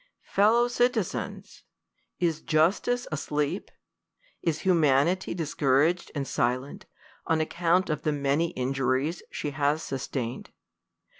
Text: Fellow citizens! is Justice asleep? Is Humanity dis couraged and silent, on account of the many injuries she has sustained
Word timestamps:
Fellow 0.25 0.67
citizens! 0.67 1.61
is 2.19 2.41
Justice 2.41 3.07
asleep? 3.11 3.69
Is 4.41 4.61
Humanity 4.61 5.35
dis 5.35 5.53
couraged 5.53 6.09
and 6.15 6.27
silent, 6.27 6.87
on 7.27 7.39
account 7.39 7.87
of 7.87 8.01
the 8.01 8.11
many 8.11 8.47
injuries 8.49 9.21
she 9.29 9.51
has 9.51 9.83
sustained 9.83 10.49